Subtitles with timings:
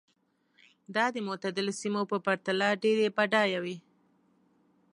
[0.95, 3.77] دا د معتدلو سیمو په پرتله ډېرې بډایه وې.